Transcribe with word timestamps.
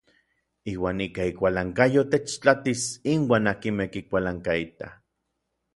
Iuan 0.71 1.03
ika 1.05 1.27
ikualankayo 1.31 2.05
techtlatis 2.15 2.85
inuan 3.13 3.45
n 3.49 3.51
akinmej 3.53 3.89
kikualankaitaj. 3.93 4.93